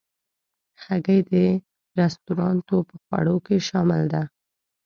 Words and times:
هګۍ 0.83 1.19
د 1.31 1.33
رستورانتو 1.99 2.75
په 2.89 2.95
خوړو 3.03 3.35
کې 3.45 3.57
شامل 3.67 4.01
ده. 4.13 4.23